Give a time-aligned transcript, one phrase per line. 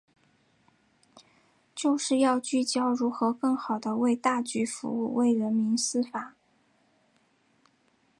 [1.75, 6.33] 就是要聚焦如何更好地为大局服务、为人民司法